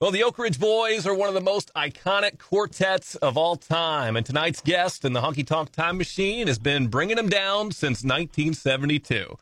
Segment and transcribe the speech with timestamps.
[0.00, 4.16] Well, the Oak Ridge Boys are one of the most iconic quartets of all time,
[4.16, 8.02] and tonight's guest in the Honky Tonk Time Machine has been bringing them down since
[8.02, 9.36] 1972.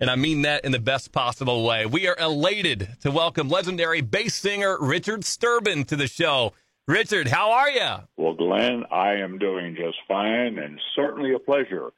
[0.00, 1.86] And I mean that in the best possible way.
[1.86, 6.54] We are elated to welcome legendary bass singer Richard Sterban to the show.
[6.88, 8.08] Richard, how are you?
[8.16, 11.92] Well, Glen, I am doing just fine and certainly a pleasure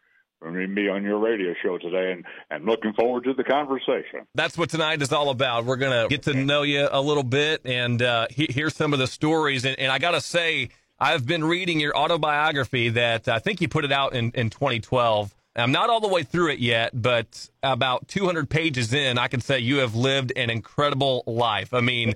[0.50, 4.26] me on your radio show today and, and looking forward to the conversation.
[4.34, 5.64] That's what tonight is all about.
[5.64, 8.92] We're going to get to know you a little bit and uh, he- hear some
[8.92, 9.64] of the stories.
[9.64, 13.68] And, and I got to say, I've been reading your autobiography that I think you
[13.68, 15.34] put it out in, in 2012.
[15.54, 19.40] I'm not all the way through it yet, but about 200 pages in, I can
[19.40, 21.74] say you have lived an incredible life.
[21.74, 22.14] I mean,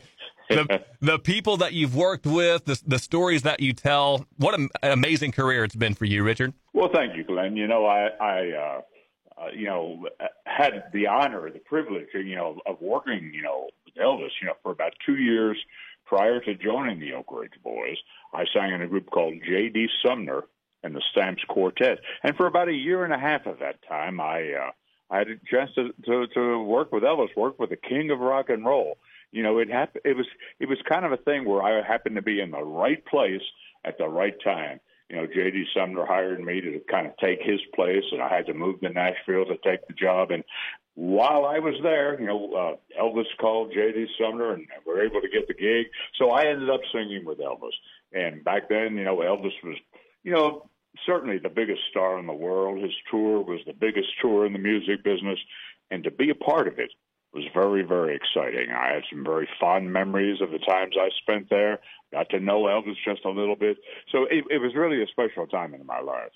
[0.48, 4.26] the the people that you've worked with, the the stories that you tell.
[4.36, 6.52] What an amazing career it's been for you, Richard.
[6.72, 7.56] Well, thank you, Glen.
[7.56, 8.80] You know, I, I uh,
[9.38, 10.06] uh, you know,
[10.44, 14.54] had the honor, the privilege, you know, of working, you know, with Elvis, you know,
[14.62, 15.58] for about two years
[16.06, 17.96] prior to joining the Oak Ridge Boys.
[18.32, 19.88] I sang in a group called J.D.
[20.04, 20.44] Sumner
[20.82, 24.20] and the Stamps Quartet, and for about a year and a half of that time,
[24.20, 24.52] I.
[24.52, 24.70] Uh,
[25.08, 28.18] I had a chance to, to to work with Elvis, work with the king of
[28.18, 28.98] rock and roll,
[29.32, 30.02] you know, it happened.
[30.04, 30.26] It was
[30.60, 33.42] it was kind of a thing where I happened to be in the right place
[33.84, 34.80] at the right time.
[35.08, 35.66] You know, J.D.
[35.74, 38.88] Sumner hired me to kind of take his place, and I had to move to
[38.88, 40.32] Nashville to take the job.
[40.32, 40.42] And
[40.94, 44.06] while I was there, you know, uh, Elvis called J.D.
[44.18, 45.86] Sumner, and we were able to get the gig.
[46.18, 47.76] So I ended up singing with Elvis.
[48.12, 49.76] And back then, you know, Elvis was,
[50.24, 50.68] you know,
[51.04, 52.82] certainly the biggest star in the world.
[52.82, 55.38] His tour was the biggest tour in the music business,
[55.90, 56.90] and to be a part of it
[57.36, 58.70] was very, very exciting.
[58.70, 61.78] I had some very fond memories of the times I spent there.
[62.12, 63.76] Got to know Elvis just a little bit,
[64.10, 66.32] so it, it was really a special time in my life.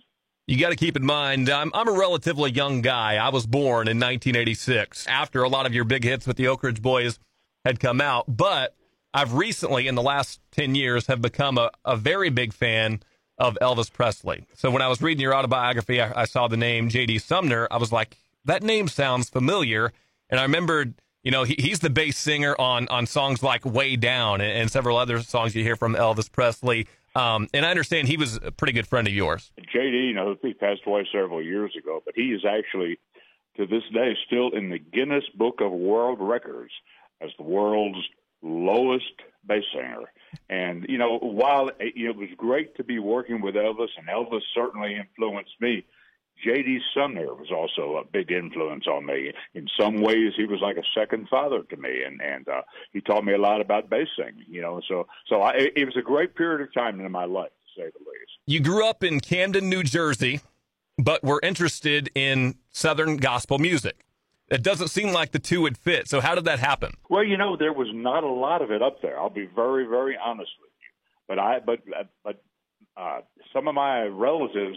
[0.46, 3.16] You got to keep in mind, I'm, I'm a relatively young guy.
[3.16, 6.64] I was born in 1986 after a lot of your big hits with the Oak
[6.64, 7.20] Ridge Boys
[7.64, 8.24] had come out.
[8.26, 8.74] But
[9.14, 13.00] I've recently, in the last 10 years, have become a, a very big fan
[13.38, 14.46] of Elvis Presley.
[14.54, 17.18] So when I was reading your autobiography, I, I saw the name J.D.
[17.18, 17.68] Sumner.
[17.70, 19.92] I was like, that name sounds familiar.
[20.30, 20.86] And I remember,
[21.22, 24.70] you know, he, he's the bass singer on on songs like Way Down and, and
[24.70, 26.86] several other songs you hear from Elvis Presley.
[27.14, 29.52] Um, and I understand he was a pretty good friend of yours.
[29.74, 32.98] JD, you know, he passed away several years ago, but he is actually,
[33.56, 36.72] to this day, still in the Guinness Book of World Records
[37.20, 37.98] as the world's
[38.42, 39.12] lowest
[39.44, 40.12] bass singer.
[40.48, 44.42] And, you know, while it, it was great to be working with Elvis, and Elvis
[44.54, 45.84] certainly influenced me,
[46.44, 46.80] J.D.
[46.94, 49.32] Sumner was also a big influence on me.
[49.54, 52.62] In some ways, he was like a second father to me, and and uh,
[52.92, 54.44] he taught me a lot about bass singing.
[54.48, 57.50] You know, so so I, it was a great period of time in my life,
[57.50, 58.32] to say the least.
[58.46, 60.40] You grew up in Camden, New Jersey,
[60.98, 64.04] but were interested in Southern gospel music.
[64.50, 66.08] It doesn't seem like the two would fit.
[66.08, 66.94] So how did that happen?
[67.08, 69.18] Well, you know, there was not a lot of it up there.
[69.18, 70.88] I'll be very, very honest with you.
[71.28, 71.78] But I, but
[72.24, 72.42] but
[72.96, 73.20] uh,
[73.52, 74.76] some of my relatives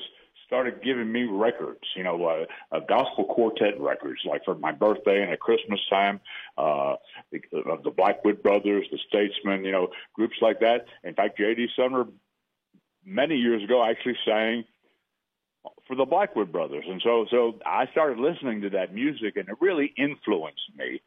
[0.53, 5.31] started giving me records, you know, uh, gospel quartet records, like for my birthday and
[5.31, 6.19] at Christmas time,
[6.59, 6.93] uh,
[7.31, 7.41] the,
[7.83, 10.85] the Blackwood Brothers, the Statesmen, you know, groups like that.
[11.03, 11.69] In fact, J.D.
[11.75, 12.05] Sumner,
[13.03, 14.63] many years ago, actually sang
[15.87, 19.55] for the Blackwood Brothers, and so so I started listening to that music, and it
[19.59, 21.01] really influenced me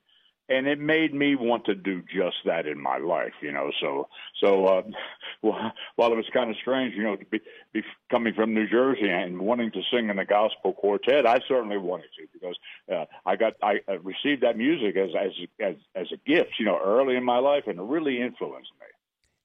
[0.49, 3.71] and it made me want to do just that in my life, you know.
[3.81, 4.09] So,
[4.41, 4.83] so uh,
[5.43, 7.41] well, while it was kind of strange, you know, to be,
[7.73, 11.79] be coming from New Jersey and wanting to sing in the gospel quartet, I certainly
[11.79, 12.57] wanted to because
[12.93, 16.79] uh, I got I received that music as as as as a gift, you know,
[16.83, 18.87] early in my life, and it really influenced me.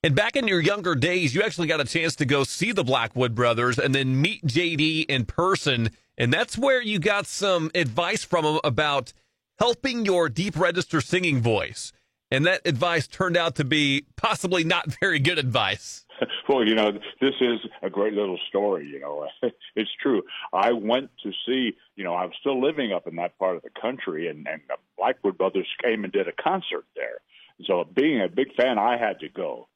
[0.03, 2.83] And back in your younger days, you actually got a chance to go see the
[2.83, 8.23] Blackwood Brothers and then meet JD in person, and that's where you got some advice
[8.23, 9.13] from him about
[9.62, 11.94] helping your deep register singing voice.
[12.32, 16.06] And that advice turned out to be possibly not very good advice.
[16.48, 16.92] Well, you know,
[17.22, 18.86] this is a great little story.
[18.86, 19.26] You know,
[19.76, 20.22] it's true.
[20.54, 23.64] I went to see, you know, I was still living up in that part of
[23.64, 27.20] the country, and, and the Blackwood Brothers came and did a concert there.
[27.66, 29.68] So, being a big fan, I had to go.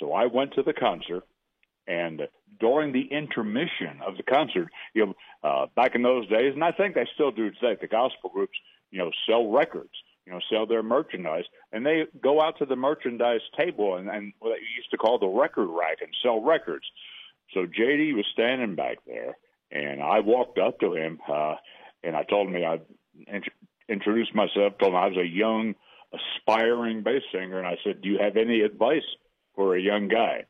[0.00, 1.24] So, I went to the concert,
[1.86, 2.22] and
[2.58, 5.14] during the intermission of the concert, you know,
[5.44, 8.58] uh, back in those days, and I think they still do today, the gospel groups
[8.90, 9.90] you know, sell records,
[10.26, 14.32] you know, sell their merchandise, and they go out to the merchandise table and, and
[14.38, 16.84] what they used to call the record rack and sell records.
[17.54, 19.36] So JD was standing back there,
[19.70, 21.54] and I walked up to him, uh,
[22.02, 22.80] and I told him I
[23.32, 23.48] int-
[23.88, 25.74] introduced myself, told him I was a young,
[26.12, 29.06] aspiring bass singer, and I said, "Do you have any advice
[29.54, 30.44] for a young guy?"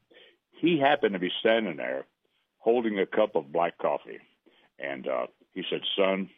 [0.53, 2.07] He happened to be standing there,
[2.59, 4.19] holding a cup of black coffee,
[4.79, 6.31] and uh, he said, "Son,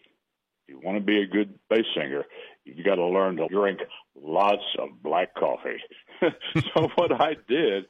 [0.69, 2.25] you want to be a good bass singer,
[2.65, 3.81] you got to learn to drink
[4.15, 5.79] lots of black coffee.
[6.20, 7.87] so what I did,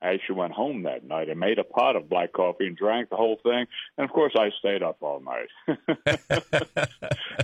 [0.00, 3.10] I actually went home that night and made a pot of black coffee and drank
[3.10, 3.66] the whole thing.
[3.96, 5.48] And of course, I stayed up all night.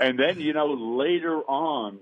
[0.01, 2.01] and then, you know, later on,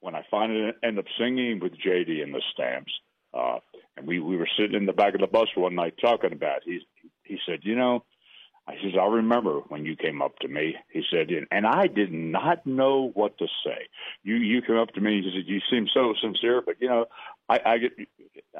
[0.00, 2.92] when I finally ended up singing with JD and the Stamps,
[3.34, 3.58] uh,
[3.96, 6.58] and we we were sitting in the back of the bus one night talking about.
[6.66, 6.82] It.
[7.24, 8.04] He he said, you know,
[8.68, 10.76] I says, I remember when you came up to me.
[10.90, 13.88] He said, and I did not know what to say.
[14.22, 15.22] You you came up to me.
[15.22, 17.06] He said, you seem so sincere, but you know,
[17.48, 17.92] I, I get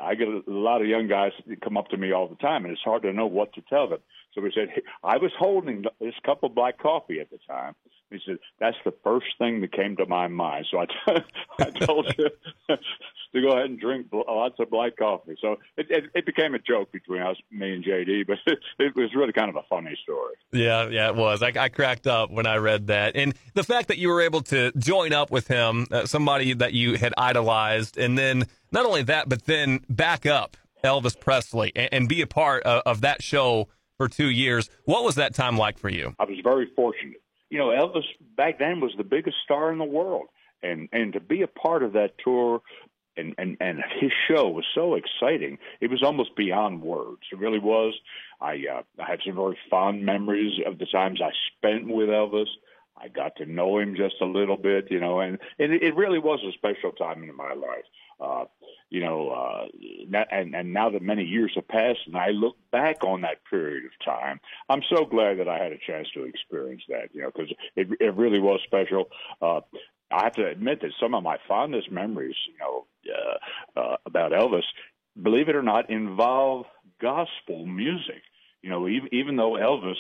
[0.01, 2.65] I get a lot of young guys that come up to me all the time,
[2.65, 4.01] and it's hard to know what to tell them.
[4.35, 7.75] So we said, hey, I was holding this cup of black coffee at the time.
[8.11, 10.67] He said, that's the first thing that came to my mind.
[10.71, 11.25] So I, t-
[11.59, 12.31] I told you
[13.35, 15.37] to go ahead and drink lots of black coffee.
[15.41, 18.97] So it, it, it became a joke between us, me and JD, but it, it,
[18.97, 20.35] was really kind of a funny story.
[20.53, 21.43] Yeah, yeah, it was.
[21.43, 24.41] I, I, cracked up when I read that, and the fact that you were able
[24.43, 29.03] to join up with him, uh, somebody that you had idolized, and then not only
[29.05, 33.23] that, but then back up Elvis Presley and, and be a part of, of that
[33.23, 34.71] show for two years.
[34.85, 36.15] What was that time like for you?
[36.19, 37.23] I was very fortunate.
[37.51, 38.05] You know, Elvis
[38.37, 40.27] back then was the biggest star in the world,
[40.63, 42.63] and and to be a part of that tour
[43.19, 45.59] and, and, and his show was so exciting.
[45.81, 47.23] It was almost beyond words.
[47.33, 47.95] It really was.
[48.41, 52.47] I, uh, I have some very fond memories of the times I spent with Elvis.
[52.97, 56.19] I got to know him just a little bit, you know, and, and it really
[56.19, 57.85] was a special time in my life.
[58.21, 58.45] Uh,
[58.91, 59.67] you know, uh,
[60.31, 63.85] and, and now that many years have passed and I look back on that period
[63.85, 67.31] of time, I'm so glad that I had a chance to experience that, you know,
[67.35, 69.11] because it, it really was special.
[69.43, 69.61] Uh,
[70.11, 74.33] I have to admit that some of my fondest memories, you know, uh, uh, about
[74.33, 74.65] Elvis,
[75.21, 76.67] believe it or not, involve
[77.01, 78.23] gospel music.
[78.63, 79.99] You know, even, even though Elvis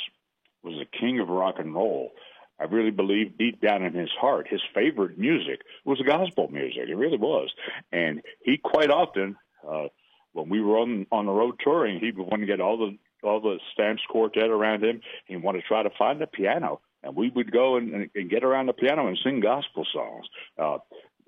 [0.62, 2.12] was the king of rock and roll,
[2.60, 6.88] I really believe deep down in his heart, his favorite music was gospel music.
[6.88, 7.50] It really was,
[7.92, 9.36] and he quite often,
[9.68, 9.88] uh,
[10.32, 12.98] when we were on on the road touring, he would want to get all the
[13.26, 15.00] all the Stamps quartet around him.
[15.26, 18.44] He wanted to try to find a piano and we would go and, and get
[18.44, 20.26] around the piano and sing gospel songs.
[20.58, 20.78] Uh,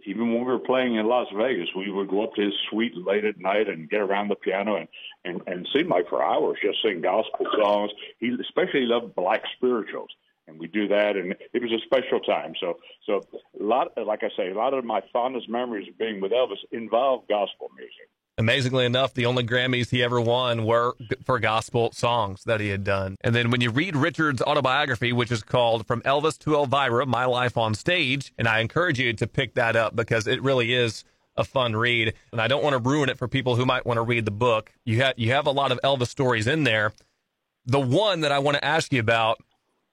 [0.06, 2.96] even when we were playing in Las Vegas, we would go up to his suite
[2.96, 4.88] late at night and get around the piano and
[5.24, 7.90] and and seem like for hours just sing gospel songs.
[8.18, 10.08] He especially loved black spirituals,
[10.50, 12.54] and we do that, and it was a special time.
[12.60, 13.22] So so
[13.58, 16.58] a lot, like I say, a lot of my fondest memories of being with Elvis
[16.72, 18.08] involve gospel music
[18.40, 22.82] amazingly enough, the only Grammys he ever won were for gospel songs that he had
[22.82, 23.16] done.
[23.20, 27.26] And then when you read Richard's autobiography, which is called From Elvis to Elvira My
[27.26, 31.04] Life on Stage, and I encourage you to pick that up because it really is
[31.36, 32.14] a fun read.
[32.32, 34.32] And I don't want to ruin it for people who might want to read the
[34.32, 34.72] book.
[34.84, 36.92] You have you have a lot of Elvis stories in there.
[37.66, 39.38] The one that I want to ask you about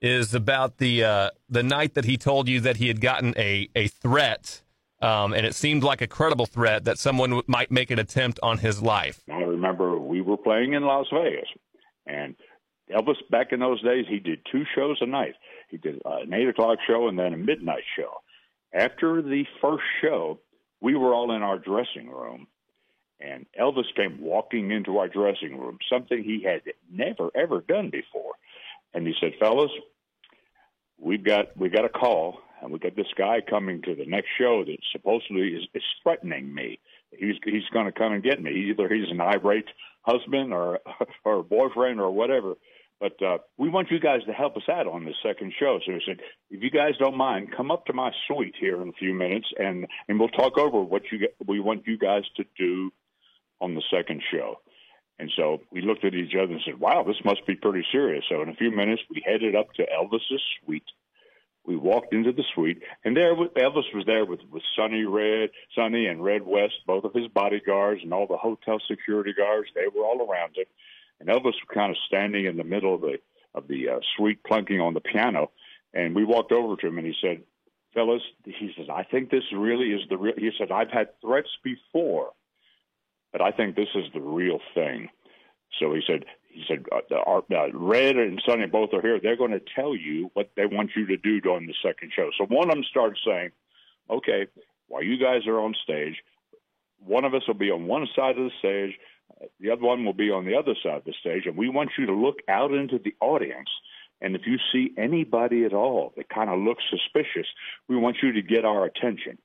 [0.02, 3.70] is about the uh, the night that he told you that he had gotten a
[3.76, 4.62] a threat
[5.02, 8.40] um, and it seemed like a credible threat that someone w- might make an attempt
[8.42, 9.22] on his life.
[9.32, 11.48] I remember we were playing in Las Vegas,
[12.08, 12.36] and
[12.92, 15.36] Elvis back in those days he did two shows a night.
[15.70, 18.10] He did uh, an eight o'clock show and then a midnight show.
[18.74, 20.40] After the first show,
[20.82, 22.48] we were all in our dressing room,
[23.20, 26.62] and Elvis came walking into our dressing room, something he had
[26.92, 28.34] never ever done before,
[28.98, 29.72] and he said, "Fellas,
[30.98, 34.30] we've got we got a call and we got this guy coming to the next
[34.38, 36.80] show that supposedly is, is threatening me.
[37.12, 38.72] He's he's going to come and get me.
[38.72, 39.70] Either he's an irate
[40.02, 40.80] husband or
[41.26, 42.56] or boyfriend or whatever.
[43.00, 45.80] But uh, we want you guys to help us out on this second show.
[45.86, 46.18] So he said,
[46.50, 49.48] if you guys don't mind, come up to my suite here in a few minutes,
[49.60, 52.92] and and we'll talk over what you we want you guys to do
[53.62, 54.56] on the second show.
[55.20, 58.24] And so we looked at each other and said, "Wow, this must be pretty serious."
[58.30, 60.84] So in a few minutes, we headed up to Elvis's suite
[61.68, 66.08] we walked into the suite, and there Elvis was there with with Sonny Red, Sonny
[66.08, 69.68] and Red West, both of his bodyguards, and all the hotel security guards.
[69.76, 70.66] They were all around him,
[71.20, 73.18] and Elvis was kind of standing in the middle of the
[73.54, 75.52] of the uh, suite, plunking on the piano.
[75.94, 77.44] And we walked over to him, and he said,
[77.94, 81.50] "Fellas," he says, "I think this really is the real." He said, "I've had threats
[81.64, 82.32] before,
[83.38, 85.10] but I think this is the real thing."
[85.80, 86.26] So he said,
[86.58, 89.20] he said, uh, uh, Red and Sonny both are here.
[89.22, 92.30] They're going to tell you what they want you to do during the second show.
[92.38, 93.52] So one of them started saying,
[94.10, 94.48] okay,
[94.88, 96.16] while you guys are on stage,
[97.06, 98.98] one of us will be on one side of the stage,
[99.60, 101.92] the other one will be on the other side of the stage, and we want
[101.98, 103.70] you to look out into the audience.
[104.20, 107.48] And if you see anybody at all that kind of looks suspicious,
[107.88, 109.38] we want you to get our attention.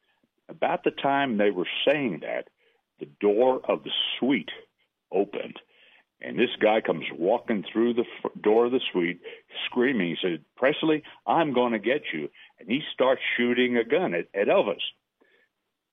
[0.49, 2.49] About the time they were saying that,
[3.01, 4.51] the door of the suite
[5.13, 5.59] opened
[6.21, 8.05] And this guy comes walking through the
[8.41, 9.21] door of the suite,
[9.67, 10.11] screaming.
[10.11, 12.29] He said, Presley, I'm going to get you.
[12.61, 14.81] And he starts shooting a gun at, at Elvis.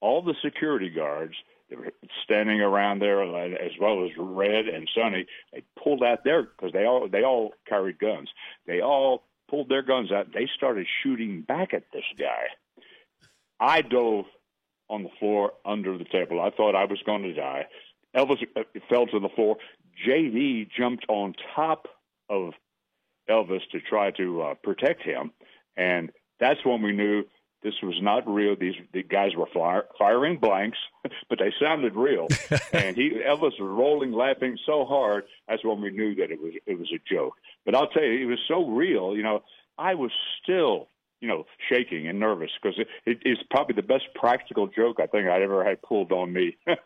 [0.02, 1.34] All the security guards
[1.70, 1.92] that were
[2.24, 6.74] standing around there, uh, as well as Red and Sonny, they pulled out their because
[6.74, 8.30] they all they all carried guns.
[8.68, 10.28] They all pulled their guns out.
[10.34, 12.46] They started shooting back at this guy.
[13.60, 14.26] I dove
[14.90, 16.42] on the floor under the table.
[16.42, 17.68] I thought I was going to die.
[18.16, 19.58] Elvis uh, fell to the floor.
[20.08, 21.88] JD jumped on top
[22.30, 22.54] of
[23.30, 25.32] Elvis to try to uh, protect him,
[25.78, 27.24] and that's when we knew
[27.62, 28.56] this was not real.
[28.56, 30.78] These the guys were fire, firing blanks,
[31.30, 32.28] but they sounded real.
[32.74, 35.26] and he Elvis was rolling, laughing so hard.
[35.48, 37.36] That's when we knew that it was it was a joke.
[37.66, 39.16] But I'll tell you, it was so real.
[39.16, 39.44] You know,
[39.78, 40.88] I was still
[41.22, 45.08] you know, shaking and nervous because it, it, it's probably the best practical joke I
[45.08, 46.78] think I ever had pulled on me, and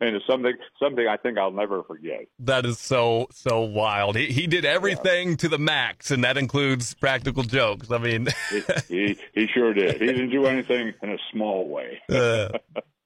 [0.00, 2.26] it's something something I think I'll never forget.
[2.40, 4.16] That is so so wild.
[4.16, 5.36] He he did everything yeah.
[5.36, 7.90] to the max, and that includes practical jokes.
[7.90, 10.00] I mean, he, he, he sure did.
[10.00, 12.00] He didn't do anything in a small way.
[12.10, 12.48] uh,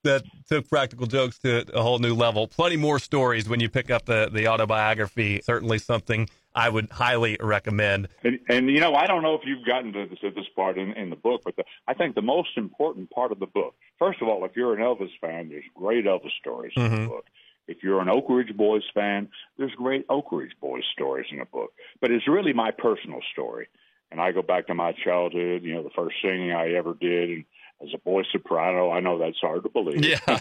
[0.05, 2.49] that took practical jokes to a whole new level.
[2.49, 5.41] Plenty more stories when you pick up the the autobiography.
[5.45, 8.09] Certainly something I would highly recommend.
[8.23, 10.93] And, and, you know, I don't know if you've gotten to this, this part in,
[10.93, 14.21] in the book, but the, I think the most important part of the book, first
[14.21, 16.87] of all, if you're an Elvis fan, there's great Elvis stories mm-hmm.
[16.87, 17.09] in the mm-hmm.
[17.09, 17.27] book.
[17.69, 21.45] If you're an Oak Ridge Boys fan, there's great Oak Ridge Boys stories in the
[21.45, 21.73] book.
[22.01, 23.69] But it's really my personal story.
[24.11, 27.31] And I go back to my childhood, you know, the first singing I ever did.
[27.31, 27.45] And
[27.83, 30.05] as a boy soprano, I know that's hard to believe.
[30.05, 30.19] Yeah.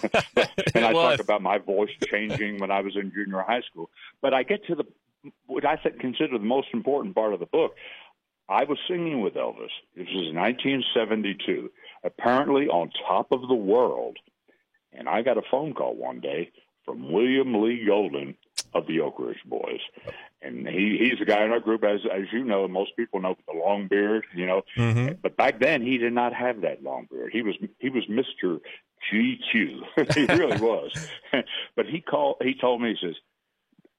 [0.76, 1.18] and I was.
[1.18, 3.90] talk about my voice changing when I was in junior high school.
[4.22, 4.86] But I get to the
[5.64, 7.76] what I consider the most important part of the book.
[8.50, 9.72] I was singing with Elvis.
[9.96, 11.72] This was 1972,
[12.04, 14.18] apparently on top of the world.
[14.92, 16.52] And I got a phone call one day
[16.84, 18.36] from William Lee Golden
[18.74, 19.80] of the Oak Ridge Boys.
[20.42, 23.30] And he, he's the guy in our group, as as you know, most people know
[23.30, 24.64] with the long beard, you know.
[24.78, 25.14] Mm-hmm.
[25.22, 27.32] But back then he did not have that long beard.
[27.32, 28.60] He was he was Mr.
[29.12, 30.14] GQ.
[30.14, 31.08] he really was.
[31.76, 33.16] but he called he told me, he says,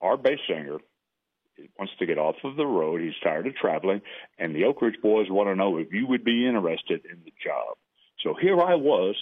[0.00, 0.78] Our bass singer
[1.78, 3.00] wants to get off of the road.
[3.00, 4.02] He's tired of traveling,
[4.38, 7.32] and the Oak Ridge boys want to know if you would be interested in the
[7.44, 7.76] job.
[8.22, 9.16] So here I was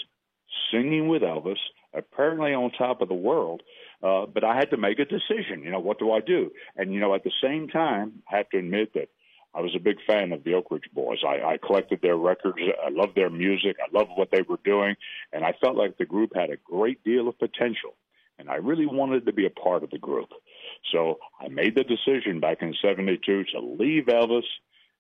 [0.73, 1.59] singing with Elvis,
[1.94, 3.62] apparently on top of the world,
[4.02, 5.62] uh, but I had to make a decision.
[5.62, 6.50] You know, what do I do?
[6.76, 9.09] And you know, at the same time, I have to admit that
[9.54, 11.18] I was a big fan of the Oak Ridge Boys.
[11.26, 12.59] I, I collected their records.
[12.85, 13.76] I loved their music.
[13.80, 14.94] I loved what they were doing,
[15.32, 17.97] and I felt like the group had a great deal of potential.
[18.38, 20.30] And I really wanted to be a part of the group.
[20.92, 24.42] So I made the decision back in 72 to leave Elvis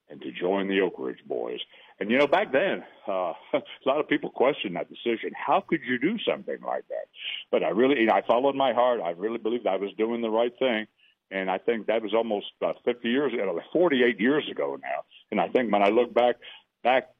[0.08, 1.60] and to join the Oak Ridge Boys.
[1.98, 5.30] And, you know, back then, uh, a lot of people questioned that decision.
[5.34, 7.06] How could you do something like that?
[7.50, 9.00] But I really, you know, I followed my heart.
[9.00, 10.86] I really believed I was doing the right thing.
[11.30, 15.04] And I think that was almost about 50 years, you know, 48 years ago now.
[15.30, 16.36] And I think when I look back,
[16.82, 17.10] back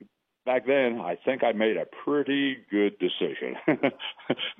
[0.44, 3.56] back then, I think I made a pretty good decision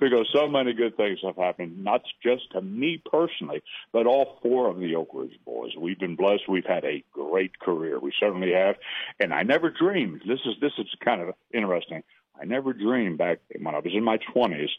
[0.00, 4.68] because so many good things have happened, not just to me personally, but all four
[4.68, 5.72] of the Oak Ridge boys.
[5.78, 6.48] We've been blessed.
[6.48, 7.98] We've had a great career.
[7.98, 8.76] We certainly have.
[9.18, 10.22] And I never dreamed.
[10.26, 12.02] This is this is kind of interesting.
[12.40, 14.70] I never dreamed back when I was in my twenties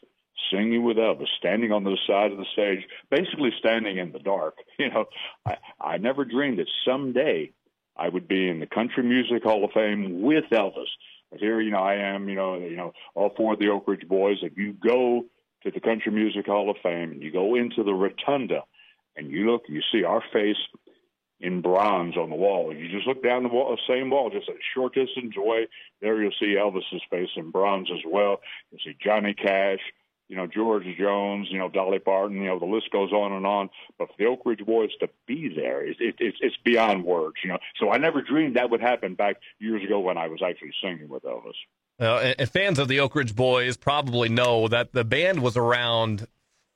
[0.52, 2.80] singing with Elvis, standing on the side of the stage,
[3.10, 4.56] basically standing in the dark.
[4.80, 5.06] You know,
[5.46, 7.52] I, I never dreamed that someday
[7.98, 10.90] I would be in the Country Music Hall of Fame with Elvis.
[11.32, 13.88] But here, you know, I am, you know, you know, all four of the Oak
[13.88, 14.38] Ridge Boys.
[14.42, 15.26] If you go
[15.64, 18.64] to the Country Music Hall of Fame and you go into the rotunda
[19.16, 20.58] and you look, you see our face
[21.40, 22.74] in bronze on the wall.
[22.74, 25.68] You just look down the wall, same wall, just a short distance away.
[26.00, 28.42] There you'll see Elvis's face in bronze as well.
[28.70, 29.80] You'll see Johnny Cash,
[30.32, 33.46] you know, George Jones, you know, Dolly Parton, you know, the list goes on and
[33.46, 33.70] on.
[34.00, 37.36] But for the Oak Ridge Boys to be there, it, it, it's, it's beyond words,
[37.44, 37.58] you know.
[37.82, 41.10] So I never dreamed that would happen back years ago when I was actually singing
[41.10, 41.52] with Elvis.
[42.00, 46.26] Uh, and fans of the Oak Ridge Boys probably know that the band was around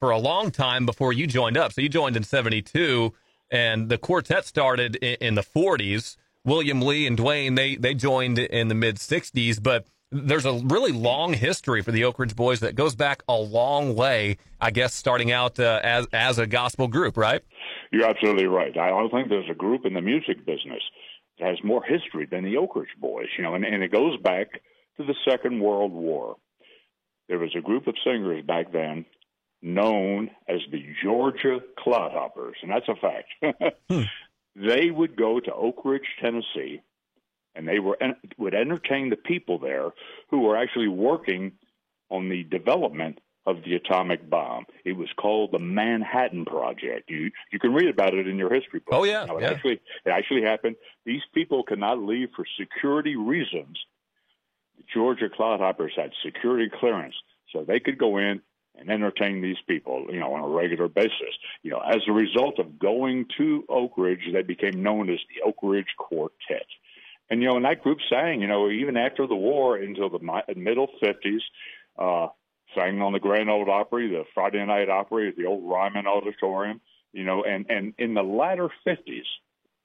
[0.01, 1.71] for a long time before you joined up.
[1.71, 3.13] So you joined in 72,
[3.50, 6.17] and the quartet started in, in the 40s.
[6.43, 10.91] William Lee and Duane, they, they joined in the mid 60s, but there's a really
[10.91, 14.38] long history for the Oak Ridge Boys that goes back a long way.
[14.62, 17.41] I guess starting out uh, as as a gospel group, right?
[17.91, 18.75] You're absolutely right.
[18.77, 20.81] I don't think there's a group in the music business
[21.39, 23.27] that has more history than the Oak Ridge Boys.
[23.38, 24.62] You know, and, and it goes back
[24.97, 26.35] to the Second World War.
[27.27, 29.05] There was a group of singers back then
[29.62, 33.75] known as the Georgia Clodhoppers, and that's a fact.
[33.89, 34.03] hmm.
[34.55, 36.81] They would go to Oak Ridge, Tennessee,
[37.55, 37.97] and they were
[38.38, 39.89] would entertain the people there
[40.29, 41.53] who were actually working
[42.09, 44.65] on the development of the atomic bomb.
[44.83, 47.09] It was called the Manhattan Project.
[47.09, 48.93] You you can read about it in your history book.
[48.93, 49.50] Oh yeah, it yeah.
[49.50, 50.75] actually it actually happened.
[51.05, 53.77] These people could not leave for security reasons.
[54.77, 57.15] The Georgia Clodhoppers had security clearance,
[57.51, 58.41] so they could go in
[58.77, 61.33] and entertain these people, you know, on a regular basis.
[61.63, 65.47] You know, as a result of going to Oak Ridge, they became known as the
[65.47, 66.65] Oak Ridge Quartet.
[67.29, 70.20] And you know, and that group sang, you know, even after the war until the
[70.55, 71.41] middle '50s,
[71.98, 72.27] uh,
[72.75, 76.82] sang on the Grand Ole Opry, the Friday Night Opry at the old Ryman Auditorium,
[77.13, 79.25] you know, and and in the latter '50s,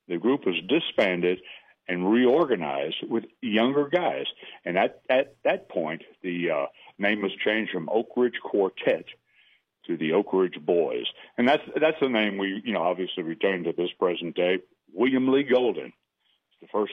[0.08, 1.40] the group was disbanded
[1.88, 4.26] and reorganized with younger guys.
[4.64, 6.66] And at at that point, the uh,
[6.98, 9.06] name was changed from Oak Ridge Quartet
[9.86, 11.06] to the Oak Ridge Boys,
[11.36, 14.58] and that's that's the name we you know obviously retained to this present day.
[14.92, 15.92] William Lee Golden,
[16.60, 16.92] the first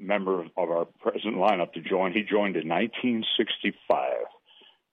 [0.00, 2.12] member of our present lineup to join.
[2.12, 4.12] He joined in 1965.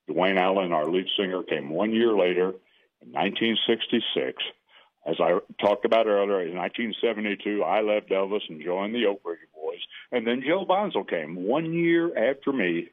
[0.06, 2.54] Duane Allen, our lead singer, came one year later
[3.00, 4.42] in 1966.
[5.06, 9.38] As I talked about earlier, in 1972, I left Elvis and joined the Oak Ridge
[9.54, 9.80] Boys.
[10.12, 12.88] And then Joe Bonsall came one year after me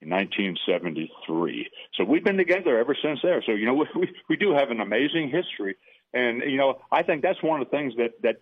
[0.00, 1.70] in 1973.
[1.94, 3.42] So we've been together ever since there.
[3.44, 5.76] So, you know, we, we do have an amazing history.
[6.12, 8.36] And, you know, I think that's one of the things that, that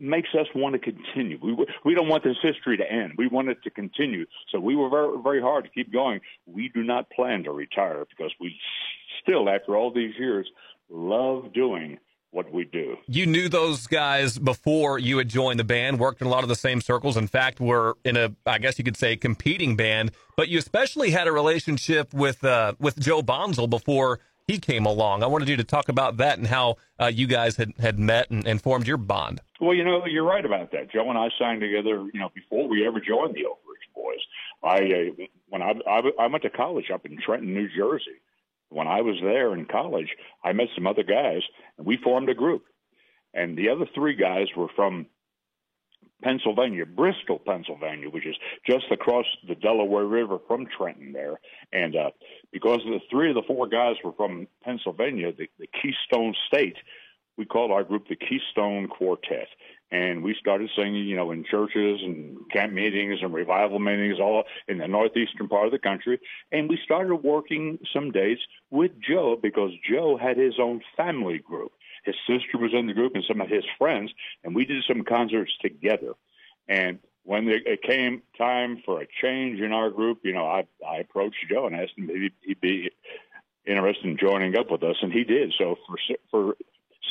[0.00, 1.38] makes us want to continue.
[1.42, 3.12] We, we don't want this history to end.
[3.18, 4.26] We want it to continue.
[4.50, 6.20] So we were very, very hard to keep going.
[6.46, 8.56] We do not plan to retire because we
[9.22, 10.48] still, after all these years,
[10.88, 11.98] love doing
[12.32, 12.96] what we do.
[13.06, 16.48] You knew those guys before you had joined the band, worked in a lot of
[16.48, 17.16] the same circles.
[17.16, 20.12] In fact, we were in a, I guess you could say, competing band.
[20.36, 25.22] But you especially had a relationship with uh, with Joe Bonsall before he came along.
[25.22, 28.30] I wanted you to talk about that and how uh, you guys had, had met
[28.30, 29.40] and, and, formed your bond.
[29.60, 30.90] Well, you know, you're right about that.
[30.90, 34.20] Joe and I signed together, you know, before we ever joined the Oak Ridge Boys.
[34.62, 38.20] I uh, when I, I I went to college up in Trenton, New Jersey
[38.70, 40.08] when I was there in college,
[40.42, 41.42] I met some other guys,
[41.76, 42.64] and we formed a group.
[43.34, 45.06] And the other three guys were from
[46.22, 48.36] Pennsylvania, Bristol, Pennsylvania, which is
[48.66, 51.40] just across the Delaware River from Trenton there.
[51.72, 52.10] And uh,
[52.52, 56.76] because the three of the four guys were from Pennsylvania, the, the Keystone State,
[57.40, 59.48] we called our group the Keystone Quartet
[59.90, 64.44] and we started singing, you know, in churches and camp meetings and revival meetings, all
[64.68, 66.20] in the northeastern part of the country.
[66.52, 68.36] And we started working some days
[68.70, 71.72] with Joe because Joe had his own family group.
[72.04, 74.12] His sister was in the group and some of his friends,
[74.44, 76.12] and we did some concerts together.
[76.68, 80.98] And when it came time for a change in our group, you know, I, I
[80.98, 82.90] approached Joe and asked him if he'd be
[83.66, 85.54] interested in joining up with us, and he did.
[85.58, 85.96] So for
[86.30, 86.56] for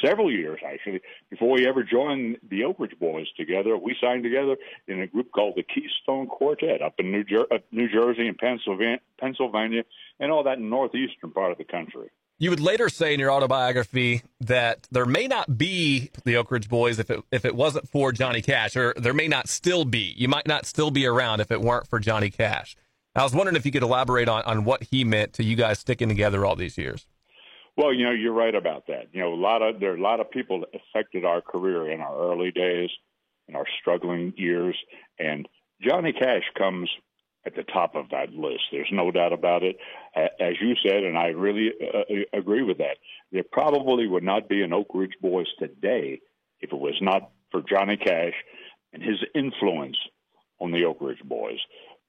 [0.04, 3.78] several years actually before we ever joined the Oak Ridge Boys together.
[3.78, 4.58] We signed together
[4.88, 9.00] in a group called the Keystone Quartet up in New, Jer- New Jersey and Pennsylvania,
[9.20, 9.84] Pennsylvania,
[10.20, 12.10] and all that northeastern part of the country.
[12.42, 16.70] You would later say in your autobiography that there may not be the Oak Ridge
[16.70, 20.14] Boys if it if it wasn't for Johnny Cash, or there may not still be.
[20.18, 22.78] You might not still be around if it weren't for Johnny Cash.
[23.14, 25.80] I was wondering if you could elaborate on, on what he meant to you guys
[25.80, 27.08] sticking together all these years.
[27.80, 29.08] Well, you know, you're right about that.
[29.14, 31.90] You know, a lot of there are a lot of people that affected our career
[31.90, 32.90] in our early days,
[33.48, 34.76] in our struggling years,
[35.18, 35.48] and
[35.82, 36.90] Johnny Cash comes
[37.46, 38.64] at the top of that list.
[38.74, 39.78] There's no doubt about it.
[40.14, 42.98] As you said, and I really uh, agree with that.
[43.32, 46.20] There probably would not be an Oak Ridge Boys today
[46.60, 48.34] if it was not for Johnny Cash
[48.92, 49.96] and his influence
[50.60, 51.60] on the Oak Ridge Boys.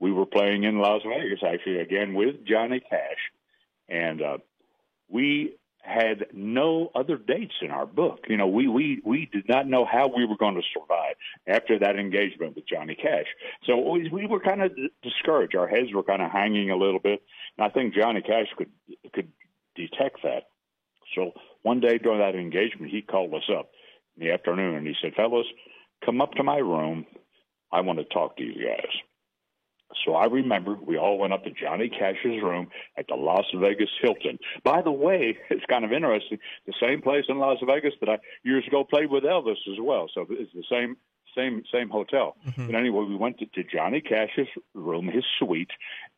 [0.01, 3.31] We were playing in Las Vegas actually again with Johnny Cash,
[3.89, 4.39] and uh,
[5.09, 8.21] we had no other dates in our book.
[8.29, 11.15] You know, we we we did not know how we were going to survive
[11.47, 13.27] after that engagement with Johnny Cash.
[13.65, 15.57] So we, we were kind of discouraged.
[15.57, 17.23] Our heads were kind of hanging a little bit,
[17.57, 18.71] and I think Johnny Cash could
[19.15, 19.33] could
[19.75, 20.45] detect that.
[21.15, 23.71] So one day during that engagement, he called us up
[24.17, 25.47] in the afternoon and he said, "Fellas,
[26.05, 27.07] come up to my room.
[27.73, 28.93] I want to talk to you guys."
[30.05, 33.91] So I remember we all went up to Johnny Cash's room at the Las Vegas
[34.01, 34.39] Hilton.
[34.65, 36.39] By the way, it's kind of interesting.
[36.67, 40.09] The same place in Las Vegas that I years ago played with Elvis as well.
[40.13, 40.97] So it's the same
[41.37, 42.37] same same hotel.
[42.47, 42.67] Mm-hmm.
[42.67, 45.71] But anyway, we went to, to Johnny Cash's room, his suite,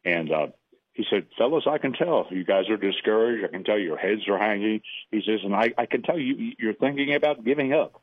[0.05, 0.47] and uh,
[0.93, 3.45] he said, "Fellas, I can tell you guys are discouraged.
[3.45, 4.81] I can tell your heads are hanging."
[5.11, 8.03] He says, "And I, I can tell you you're thinking about giving up."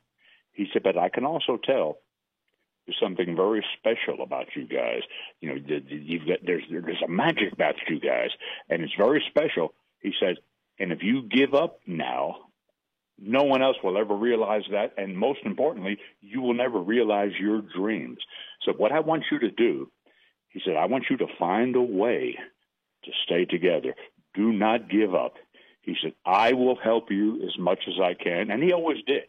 [0.52, 2.00] He said, "But I can also tell."
[2.90, 5.02] There's something very special about you guys.
[5.42, 8.30] You know, you've got, there's there's a magic about you guys,
[8.68, 9.76] and it's very special.
[10.02, 10.38] He says,
[10.80, 12.38] and if you give up now,
[13.20, 17.62] no one else will ever realize that, and most importantly, you will never realize your
[17.62, 18.18] dreams.
[18.66, 19.92] So, what I want you to do,
[20.48, 22.40] he said, I want you to find a way
[23.04, 23.94] to stay together.
[24.34, 25.36] do not give up.
[25.84, 28.50] He said, I will help you as much as I can.
[28.50, 29.26] And he always did.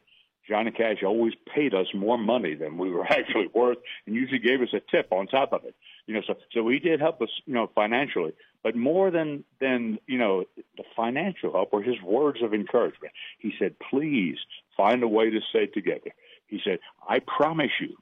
[0.51, 4.61] Johnny Cash always paid us more money than we were actually worth and usually gave
[4.61, 5.77] us a tip on top of it.
[6.07, 8.33] You know, so so he did help us, you know, financially.
[8.63, 10.45] But more than than, you know,
[10.77, 13.13] the financial help were his words of encouragement.
[13.39, 14.37] He said, Please
[14.77, 16.11] find a way to stay together.
[16.49, 17.97] He said, I promise you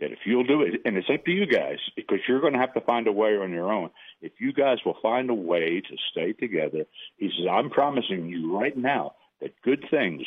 [0.00, 2.58] that if you'll do it, and it's up to you guys, because you're going to
[2.58, 3.90] have to find a way on your own.
[4.20, 6.84] If you guys will find a way to stay together,
[7.16, 10.22] he says, I'm promising you right now that good things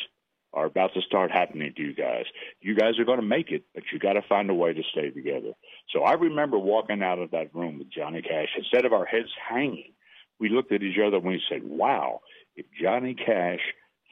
[0.52, 2.24] are about to start happening to you guys.
[2.60, 4.82] You guys are going to make it, but you got to find a way to
[4.90, 5.52] stay together.
[5.92, 8.48] So I remember walking out of that room with Johnny Cash.
[8.56, 9.92] Instead of our heads hanging,
[10.40, 12.20] we looked at each other and we said, wow,
[12.56, 13.60] if Johnny Cash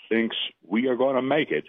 [0.09, 1.65] thinks we are going to make it,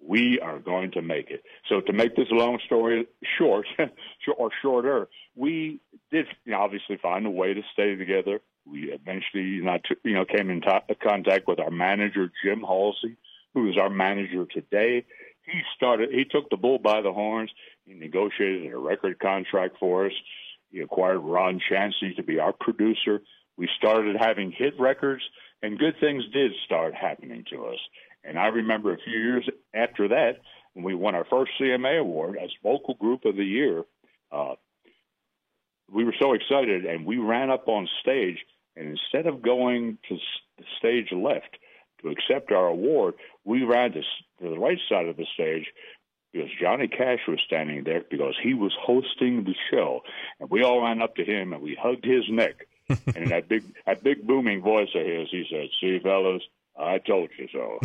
[0.00, 1.42] we are going to make it.
[1.68, 3.06] So to make this long story
[3.38, 3.66] short,
[4.36, 8.40] or shorter, we did obviously find a way to stay together.
[8.64, 10.62] We eventually, you know, came in
[11.02, 13.16] contact with our manager Jim Halsey,
[13.58, 15.04] who is our manager today.
[15.42, 16.10] He started.
[16.10, 17.50] He took the bull by the horns.
[17.84, 20.12] He negotiated a record contract for us.
[20.70, 23.22] He acquired Ron Chancey to be our producer.
[23.56, 25.22] We started having hit records,
[25.62, 27.78] and good things did start happening to us.
[28.22, 30.36] And I remember a few years after that,
[30.74, 33.84] when we won our first CMA award as Vocal Group of the Year,
[34.30, 34.54] uh,
[35.90, 38.38] we were so excited, and we ran up on stage.
[38.76, 40.16] And instead of going to
[40.58, 41.56] the stage left
[42.02, 43.14] to accept our award,
[43.48, 45.66] we ran to, to the right side of the stage
[46.32, 50.02] because Johnny Cash was standing there because he was hosting the show,
[50.38, 52.66] and we all ran up to him and we hugged his neck.
[52.88, 56.42] and in that big, that big booming voice of his, he said, "See, fellas,
[56.78, 57.80] I told you so."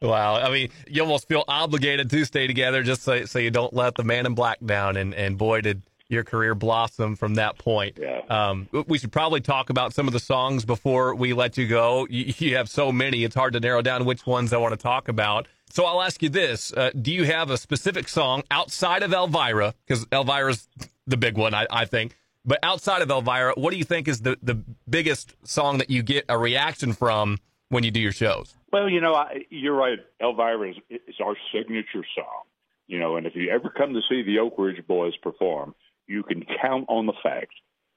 [0.02, 3.72] wow, I mean, you almost feel obligated to stay together just so, so you don't
[3.72, 4.96] let the man in black down.
[4.96, 7.98] And and boy, did your career blossom from that point.
[8.00, 8.22] Yeah.
[8.28, 12.06] Um, we should probably talk about some of the songs before we let you go.
[12.10, 14.82] You, you, have so many; it's hard to narrow down which ones I want to
[14.82, 15.46] talk about.
[15.70, 19.74] So I'll ask you this: uh, Do you have a specific song outside of Elvira?
[19.86, 20.68] Because Elvira's
[21.06, 22.16] the big one, I, I think.
[22.44, 24.54] But outside of Elvira, what do you think is the, the
[24.88, 28.54] biggest song that you get a reaction from when you do your shows?
[28.72, 29.98] Well, you know, I, you're right.
[30.20, 32.44] Elvira is, is our signature song.
[32.86, 35.74] You know, and if you ever come to see the Oak Ridge Boys perform,
[36.10, 37.52] you can count on the fact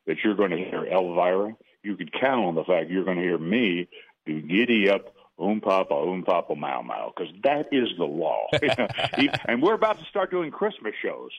[0.05, 1.55] that you're going to hear Elvira.
[1.81, 3.89] You can count on the fact you're going to hear me
[4.27, 8.47] do Giddy Up, Oom Papa, Oom Papa, Mau Mau, because that is the law.
[9.47, 11.31] and we're about to start doing Christmas shows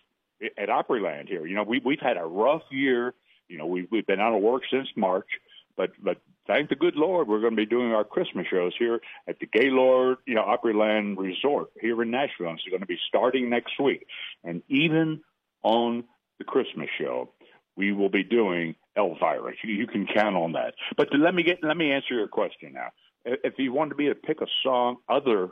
[0.58, 1.46] at Opryland here.
[1.46, 3.14] You know, we we've had a rough year.
[3.48, 5.28] You know, we've we've been out of work since March,
[5.76, 9.00] but but thank the good Lord, we're going to be doing our Christmas shows here
[9.28, 12.48] at the Gaylord, you know, Opryland Resort here in Nashville.
[12.48, 14.06] And it's going to be starting next week,
[14.42, 15.20] and even
[15.62, 16.04] on
[16.38, 17.30] the Christmas show,
[17.76, 19.52] we will be doing Elvira.
[19.62, 20.74] You, you can count on that.
[20.96, 22.88] But to, let me get let me answer your question now.
[23.24, 25.48] If you wanted me to pick a song other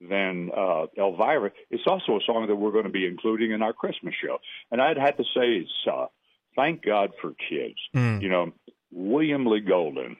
[0.00, 3.72] than uh, Elvira, it's also a song that we're going to be including in our
[3.72, 4.38] Christmas show.
[4.70, 6.06] And I'd have to say it's uh,
[6.56, 7.78] Thank God for Kids.
[7.94, 8.22] Mm.
[8.22, 8.52] You know,
[8.92, 10.16] William Lee Golden,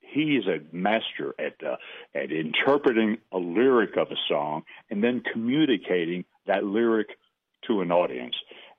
[0.00, 1.76] he is a master at uh,
[2.14, 7.08] at interpreting a lyric of a song and then communicating that lyric
[7.66, 8.34] to an audience.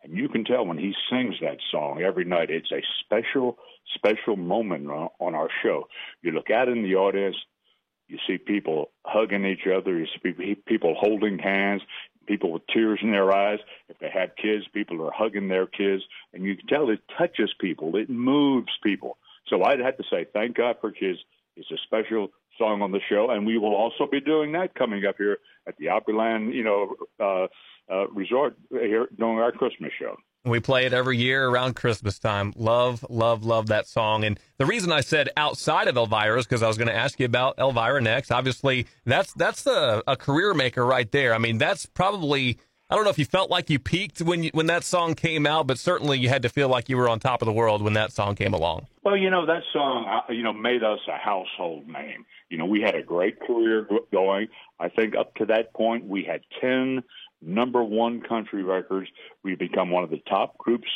[0.08, 3.58] And you can tell when he sings that song every night, it's a special,
[3.94, 5.88] special moment on our show.
[6.22, 7.36] You look out in the audience,
[8.08, 9.98] you see people hugging each other.
[9.98, 11.82] You see people holding hands.
[12.26, 13.60] People with tears in their eyes.
[13.90, 17.54] If they have kids, people are hugging their kids, and you can tell it touches
[17.60, 17.96] people.
[17.96, 19.18] It moves people.
[19.48, 21.20] So I'd have to say, thank God for kids.
[21.56, 25.06] It's a special song on the show, and we will also be doing that coming
[25.06, 27.48] up here at the Opryland, you know, uh,
[27.92, 30.16] uh, resort here during our Christmas show.
[30.46, 32.54] We play it every year around Christmas time.
[32.56, 34.24] Love, love, love that song.
[34.24, 37.20] And the reason I said outside of Elvira is because I was going to ask
[37.20, 38.32] you about Elvira next.
[38.32, 41.34] Obviously, that's that's a, a career maker right there.
[41.34, 44.52] I mean, that's probably I don't know if you felt like you peaked when you,
[44.54, 47.20] when that song came out, but certainly you had to feel like you were on
[47.20, 48.88] top of the world when that song came along.
[49.04, 52.26] Well, you know that song, uh, you know, made us a household name.
[52.50, 54.48] You know, we had a great career going.
[54.80, 57.04] I think up to that point we had ten
[57.42, 59.10] number one country records.
[59.44, 60.88] We've become one of the top groups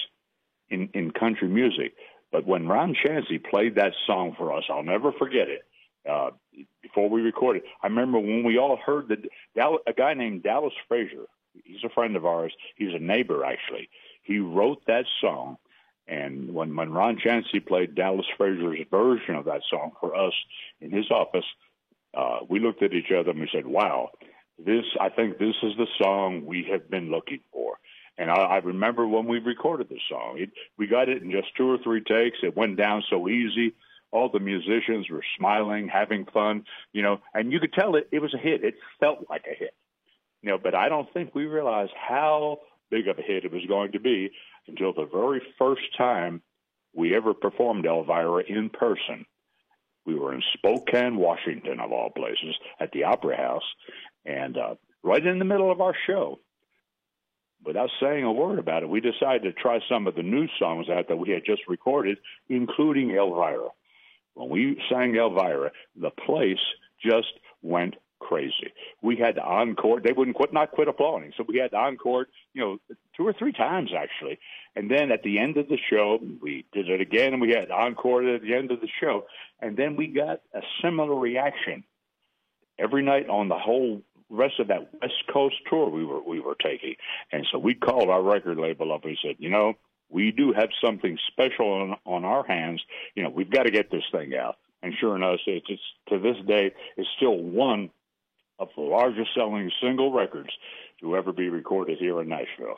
[0.69, 1.93] in, in country music.
[2.31, 5.63] But when Ron Chancey played that song for us, I'll never forget it.
[6.09, 6.29] Uh,
[6.81, 9.19] before we recorded, I remember when we all heard that
[9.85, 11.25] a guy named Dallas Frazier.
[11.63, 12.53] He's a friend of ours.
[12.75, 13.89] He's a neighbor actually.
[14.23, 15.57] He wrote that song,
[16.07, 20.33] and when when Ron Chancey played Dallas Frazier's version of that song for us
[20.79, 21.45] in his office,
[22.13, 24.11] uh, we looked at each other and we said, "Wow,
[24.65, 27.77] this I think this is the song we have been looking for.
[28.17, 31.55] And I, I remember when we recorded the song, it, we got it in just
[31.55, 32.37] two or three takes.
[32.43, 33.73] It went down so easy.
[34.11, 38.19] All the musicians were smiling, having fun, you know, and you could tell it, it
[38.19, 38.63] was a hit.
[38.63, 39.73] It felt like a hit,
[40.41, 43.65] you know, but I don't think we realized how big of a hit it was
[43.67, 44.31] going to be
[44.67, 46.41] until the very first time
[46.93, 49.25] we ever performed Elvira in person.
[50.05, 53.63] We were in Spokane, Washington, of all places, at the Opera House,
[54.25, 56.39] and uh, right in the middle of our show,
[57.63, 60.87] without saying a word about it, we decided to try some of the new songs
[60.89, 62.17] out that we had just recorded,
[62.49, 63.69] including Elvira.
[64.33, 66.59] When we sang Elvira, the place
[67.03, 68.71] just went crazy.
[69.01, 69.99] We had to encore.
[69.99, 71.33] They wouldn't quit, not quit applauding.
[71.35, 74.39] So we had to encore, you know, two or three times actually.
[74.75, 77.71] And then at the end of the show, we did it again, and we had
[77.71, 79.25] encore at the end of the show.
[79.59, 81.83] And then we got a similar reaction
[82.79, 86.55] every night on the whole rest of that West Coast tour we were we were
[86.55, 86.95] taking.
[87.31, 89.73] And so we called our record label up and said, you know,
[90.09, 92.81] we do have something special on, on our hands.
[93.15, 94.57] You know, we've got to get this thing out.
[94.83, 97.91] And sure enough, it's, it's to this day, it's still one
[98.61, 100.49] of the largest selling single records
[101.01, 102.77] to ever be recorded here in Nashville.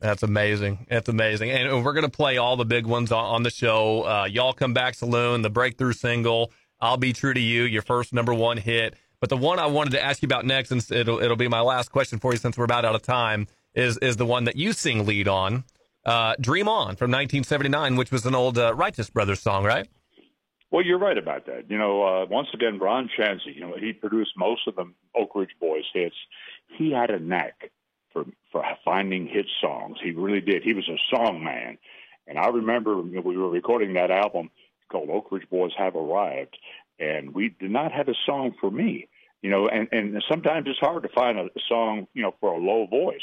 [0.00, 0.86] That's amazing.
[0.88, 1.50] That's amazing.
[1.50, 4.02] And we're going to play all the big ones on, the show.
[4.02, 8.12] Uh, Y'all Come Back Saloon, the breakthrough single, I'll Be True to You, your first
[8.12, 8.94] number one hit.
[9.20, 11.60] But the one I wanted to ask you about next, and it'll, it'll be my
[11.60, 14.56] last question for you since we're about out of time, is, is the one that
[14.56, 15.64] you sing lead on,
[16.04, 19.88] uh, Dream On from 1979, which was an old uh, Righteous Brothers song, right?
[20.74, 21.70] Well, you're right about that.
[21.70, 25.36] You know, uh, once again, Ron Chancey, you know, he produced most of the Oak
[25.36, 26.16] Ridge Boys hits.
[26.76, 27.70] He had a knack
[28.12, 29.98] for for finding hit songs.
[30.02, 30.64] He really did.
[30.64, 31.78] He was a song man.
[32.26, 34.50] And I remember we were recording that album
[34.90, 36.58] called Oak Ridge Boys Have Arrived,
[36.98, 39.06] and we did not have a song for me.
[39.42, 42.58] You know, and and sometimes it's hard to find a song, you know, for a
[42.58, 43.22] low voice.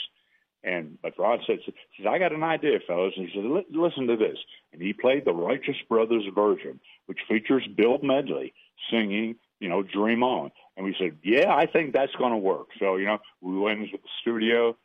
[0.64, 3.14] And but Rod said, says, I got an idea, fellas.
[3.18, 4.38] And he said, listen to this.
[4.72, 8.54] And he played the Righteous Brothers version, which features Bill Medley
[8.92, 10.52] singing, you know, Dream On.
[10.78, 12.68] And we said, yeah, I think that's going to work.
[12.80, 14.78] So, you know, we went into the studio,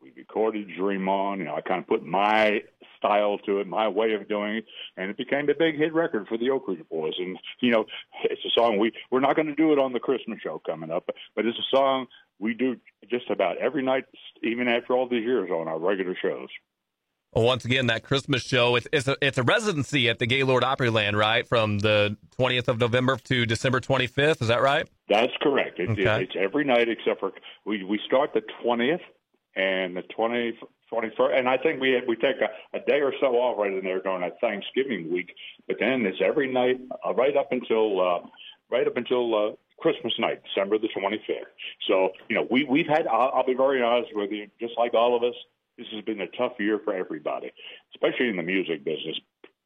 [0.00, 1.38] we recorded Dream On.
[1.38, 2.62] You know, I kind of put my
[3.04, 4.64] style to it, my way of doing it,
[4.96, 7.14] and it became a big hit record for the Oak Ridge Boys.
[7.18, 7.84] And you know,
[8.24, 10.90] it's a song we we're not going to do it on the Christmas show coming
[10.90, 12.06] up, but it's a song
[12.38, 12.76] we do
[13.10, 14.04] just about every night,
[14.42, 16.48] even after all these years on our regular shows.
[17.32, 20.62] Well, once again, that Christmas show, it's, it's, a, it's a residency at the Gaylord
[20.62, 21.46] Opryland, right?
[21.46, 24.40] From the 20th of November to December 25th.
[24.40, 24.88] Is that right?
[25.08, 25.80] That's correct.
[25.80, 26.02] It, okay.
[26.02, 27.32] it, it's every night except for
[27.64, 29.00] we, we start the 20th
[29.56, 30.58] and the 20,
[30.92, 31.38] 21st.
[31.38, 34.00] And I think we we take a, a day or so off right in there
[34.00, 35.34] during that Thanksgiving week.
[35.66, 38.26] But then it's every night uh, right up until uh,
[38.70, 41.50] right up until uh, Christmas night, December the 25th.
[41.88, 44.94] So, you know, we, we've had, I'll, I'll be very honest with you, just like
[44.94, 45.34] all of us,
[45.76, 47.52] this has been a tough year for everybody,
[47.94, 49.18] especially in the music business.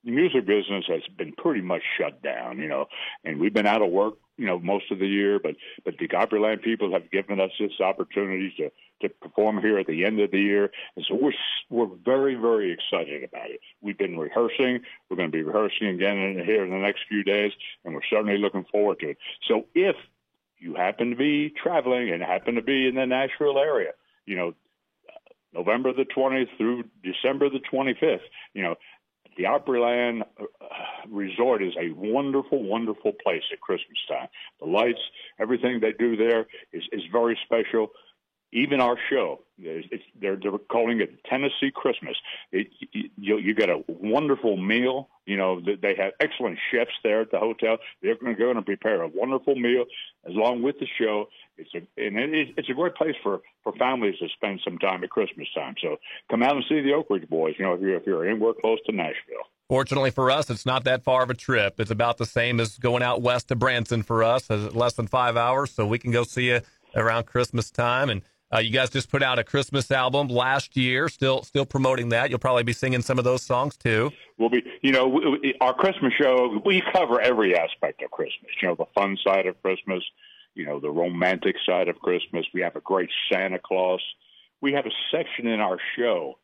[0.05, 2.87] The music business has been pretty much shut down, you know,
[3.25, 5.39] and we've been out of work, you know, most of the year.
[5.39, 8.71] But but the Opryland people have given us this opportunity to
[9.03, 11.33] to perform here at the end of the year, and so we're
[11.69, 13.61] we're very very excited about it.
[13.81, 14.81] We've been rehearsing.
[15.11, 17.53] We're going to be rehearsing again in, here in the next few days,
[17.85, 19.19] and we're certainly looking forward to it.
[19.49, 19.97] So if
[20.59, 23.93] you happen to be traveling and happen to be in the Nashville area,
[24.27, 24.55] you know,
[25.53, 28.21] November the 20th through December the 25th,
[28.55, 28.75] you know,
[29.39, 30.45] the Opryland uh,
[31.09, 34.29] Resort is a wonderful, wonderful place at Christmas time.
[34.61, 34.99] The lights,
[35.41, 37.89] everything they do there is, is very special
[38.53, 42.17] even our show, it's, they're, they're calling it Tennessee Christmas.
[42.53, 45.09] It, you, you get a wonderful meal.
[45.27, 47.79] You know, they have excellent chefs there at the hotel.
[48.03, 49.85] They're going to go and prepare a wonderful meal
[50.27, 51.29] along with the show.
[51.59, 55.03] It's a, and it it's a great place for, for families to spend some time
[55.05, 55.75] at Christmas time.
[55.83, 55.97] So
[56.31, 58.55] come out and see the Oak Ridge Boys, you know, if you're, if you're anywhere
[58.59, 59.45] close to Nashville.
[59.69, 61.79] Fortunately for us, it's not that far of a trip.
[61.79, 65.37] It's about the same as going out west to Branson for us, less than five
[65.37, 65.73] hours.
[65.73, 66.61] So we can go see you
[66.97, 68.09] around Christmas time.
[68.09, 71.09] And uh, you guys just put out a Christmas album last year.
[71.09, 72.31] Still, still promoting that.
[72.31, 74.11] You'll probably be singing some of those songs too.
[74.39, 76.61] We'll be, you know, we, our Christmas show.
[76.65, 78.51] We cover every aspect of Christmas.
[78.63, 80.03] You know, the fun side of Christmas.
[80.55, 82.47] You know, the romantic side of Christmas.
[82.55, 84.03] We have a great Santa Claus.
[84.61, 86.39] We have a section in our show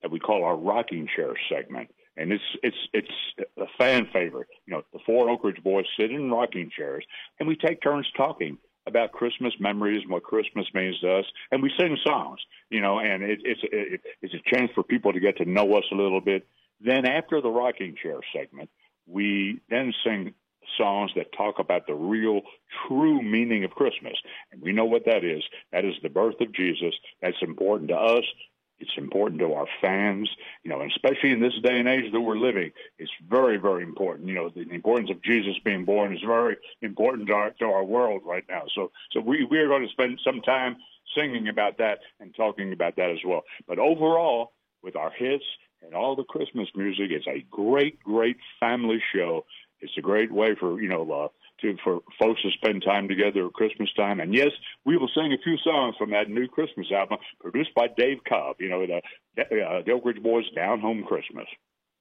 [0.00, 3.12] that we call our rocking chair segment, and it's it's it's
[3.58, 4.48] a fan favorite.
[4.66, 7.04] You know, the four Oak Ridge boys sit in rocking chairs,
[7.38, 11.62] and we take turns talking about Christmas memories and what Christmas means to us, and
[11.62, 12.40] we sing songs,
[12.70, 15.76] you know, and it, it's it, it's a chance for people to get to know
[15.76, 16.46] us a little bit.
[16.80, 18.70] Then after the rocking chair segment,
[19.06, 20.34] we then sing
[20.78, 22.40] songs that talk about the real,
[22.86, 24.14] true meaning of Christmas,
[24.50, 25.42] and we know what that is.
[25.72, 26.94] That is the birth of Jesus.
[27.20, 28.24] That's important to us.
[28.82, 30.28] It's important to our fans,
[30.64, 33.84] you know, and especially in this day and age that we're living, it's very, very
[33.84, 34.28] important.
[34.28, 37.66] You know, the, the importance of Jesus being born is very important to our, to
[37.66, 38.64] our world right now.
[38.74, 40.76] So, so we, we are going to spend some time
[41.16, 43.42] singing about that and talking about that as well.
[43.68, 45.44] But overall, with our hits
[45.82, 49.44] and all the Christmas music, it's a great, great family show.
[49.80, 51.28] It's a great way for, you know, uh,
[51.62, 54.20] to for folks to spend time together at Christmas time.
[54.20, 54.50] And yes,
[54.84, 58.56] we will sing a few songs from that new Christmas album produced by Dave Cobb.
[58.60, 58.98] You know, the
[59.42, 61.46] uh, the Oak Ridge Boys Down Home Christmas.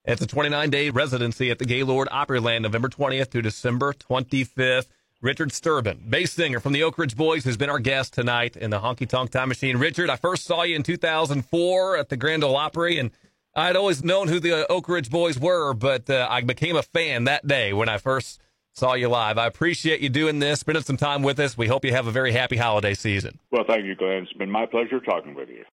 [0.04, 4.88] It's a 29 day residency at the Gaylord Opryland, November 20th to December 25th.
[5.22, 8.72] Richard Sterban, bass singer from the Oak Ridge Boys, has been our guest tonight in
[8.72, 9.78] the Honky Tonk Time Machine.
[9.78, 13.12] Richard, I first saw you in 2004 at the Grand Ole Opry, and
[13.56, 17.26] I'd always known who the Oak Ridge Boys were, but uh, I became a fan
[17.26, 18.42] that day when I first
[18.74, 19.38] saw you live.
[19.38, 21.58] I appreciate you doing this, spending some time with us.
[21.58, 23.40] We hope you have a very happy holiday season.
[23.52, 24.24] Well, thank you, Glen.
[24.24, 25.64] It's been my pleasure talking with you.